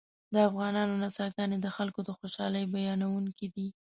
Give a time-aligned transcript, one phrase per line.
[0.33, 3.67] د افغانانو نڅاګانې د خلکو د خوشحالۍ بیانوونکې دي